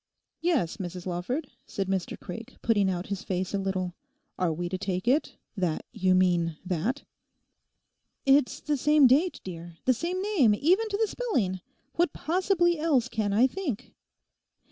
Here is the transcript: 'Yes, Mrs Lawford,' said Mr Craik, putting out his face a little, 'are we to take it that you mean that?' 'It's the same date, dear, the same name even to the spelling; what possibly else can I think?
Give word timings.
'Yes, 0.41 0.77
Mrs 0.77 1.05
Lawford,' 1.05 1.51
said 1.67 1.87
Mr 1.87 2.19
Craik, 2.19 2.55
putting 2.63 2.89
out 2.89 3.05
his 3.09 3.21
face 3.23 3.53
a 3.53 3.59
little, 3.59 3.93
'are 4.39 4.51
we 4.51 4.67
to 4.67 4.77
take 4.79 5.07
it 5.07 5.37
that 5.55 5.85
you 5.91 6.15
mean 6.15 6.57
that?' 6.65 7.03
'It's 8.25 8.61
the 8.61 8.77
same 8.77 9.05
date, 9.05 9.39
dear, 9.43 9.77
the 9.85 9.93
same 9.93 10.19
name 10.23 10.55
even 10.55 10.89
to 10.89 10.97
the 10.97 11.05
spelling; 11.07 11.61
what 11.97 12.13
possibly 12.13 12.79
else 12.79 13.09
can 13.09 13.31
I 13.31 13.45
think? 13.45 13.93